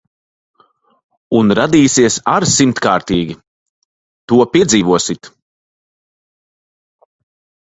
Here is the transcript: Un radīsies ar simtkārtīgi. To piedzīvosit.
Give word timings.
Un 1.39 1.53
radīsies 1.59 2.17
ar 2.35 2.47
simtkārtīgi. 2.53 3.35
To 4.33 4.41
piedzīvosit. 4.55 5.31